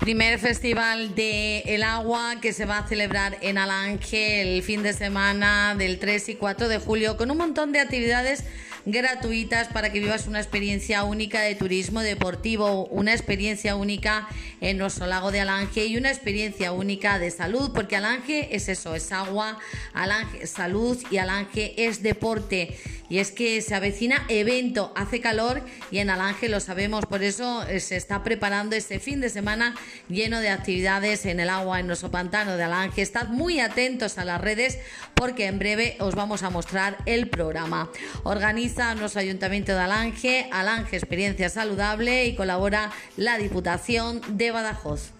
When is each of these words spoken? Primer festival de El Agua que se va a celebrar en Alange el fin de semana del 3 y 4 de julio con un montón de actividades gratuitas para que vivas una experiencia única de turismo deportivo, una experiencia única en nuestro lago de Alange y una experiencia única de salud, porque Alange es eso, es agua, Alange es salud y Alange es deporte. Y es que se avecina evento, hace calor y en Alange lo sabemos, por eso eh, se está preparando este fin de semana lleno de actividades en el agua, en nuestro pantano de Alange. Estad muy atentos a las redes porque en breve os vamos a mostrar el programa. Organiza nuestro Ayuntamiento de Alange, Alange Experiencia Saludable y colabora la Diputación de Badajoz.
Primer 0.00 0.38
festival 0.38 1.14
de 1.14 1.58
El 1.66 1.82
Agua 1.82 2.36
que 2.40 2.54
se 2.54 2.64
va 2.64 2.78
a 2.78 2.88
celebrar 2.88 3.36
en 3.42 3.58
Alange 3.58 4.40
el 4.40 4.62
fin 4.62 4.82
de 4.82 4.94
semana 4.94 5.74
del 5.76 5.98
3 5.98 6.30
y 6.30 6.34
4 6.36 6.68
de 6.68 6.78
julio 6.78 7.18
con 7.18 7.30
un 7.30 7.36
montón 7.36 7.70
de 7.72 7.80
actividades 7.80 8.44
gratuitas 8.86 9.68
para 9.68 9.92
que 9.92 10.00
vivas 10.00 10.26
una 10.26 10.40
experiencia 10.40 11.04
única 11.04 11.42
de 11.42 11.54
turismo 11.54 12.00
deportivo, 12.00 12.86
una 12.86 13.12
experiencia 13.12 13.76
única 13.76 14.26
en 14.62 14.78
nuestro 14.78 15.06
lago 15.06 15.32
de 15.32 15.40
Alange 15.40 15.84
y 15.84 15.98
una 15.98 16.08
experiencia 16.08 16.72
única 16.72 17.18
de 17.18 17.30
salud, 17.30 17.70
porque 17.74 17.96
Alange 17.96 18.56
es 18.56 18.70
eso, 18.70 18.94
es 18.94 19.12
agua, 19.12 19.58
Alange 19.92 20.44
es 20.44 20.50
salud 20.50 20.98
y 21.10 21.18
Alange 21.18 21.74
es 21.76 22.02
deporte. 22.02 22.74
Y 23.10 23.18
es 23.18 23.32
que 23.32 23.60
se 23.60 23.74
avecina 23.74 24.24
evento, 24.28 24.92
hace 24.96 25.20
calor 25.20 25.62
y 25.90 25.98
en 25.98 26.10
Alange 26.10 26.48
lo 26.48 26.60
sabemos, 26.60 27.06
por 27.06 27.24
eso 27.24 27.64
eh, 27.64 27.80
se 27.80 27.96
está 27.96 28.22
preparando 28.22 28.76
este 28.76 29.00
fin 29.00 29.20
de 29.20 29.28
semana 29.28 29.74
lleno 30.08 30.40
de 30.40 30.48
actividades 30.48 31.26
en 31.26 31.40
el 31.40 31.50
agua, 31.50 31.80
en 31.80 31.88
nuestro 31.88 32.12
pantano 32.12 32.56
de 32.56 32.62
Alange. 32.62 33.02
Estad 33.02 33.26
muy 33.26 33.58
atentos 33.58 34.16
a 34.16 34.24
las 34.24 34.40
redes 34.40 34.78
porque 35.14 35.46
en 35.46 35.58
breve 35.58 35.96
os 35.98 36.14
vamos 36.14 36.44
a 36.44 36.50
mostrar 36.50 36.98
el 37.04 37.28
programa. 37.28 37.90
Organiza 38.22 38.94
nuestro 38.94 39.20
Ayuntamiento 39.20 39.72
de 39.72 39.80
Alange, 39.80 40.48
Alange 40.52 40.96
Experiencia 40.96 41.48
Saludable 41.48 42.26
y 42.26 42.36
colabora 42.36 42.92
la 43.16 43.38
Diputación 43.38 44.20
de 44.38 44.52
Badajoz. 44.52 45.19